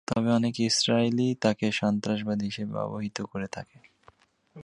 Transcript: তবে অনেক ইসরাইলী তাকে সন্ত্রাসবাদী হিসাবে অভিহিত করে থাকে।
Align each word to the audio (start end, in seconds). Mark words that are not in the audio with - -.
তবে 0.07 0.29
অনেক 0.31 0.55
ইসরাইলী 0.61 1.27
তাকে 1.41 1.65
সন্ত্রাসবাদী 1.71 2.45
হিসাবে 2.45 2.75
অভিহিত 2.85 3.17
করে 3.31 3.47
থাকে। 3.47 3.77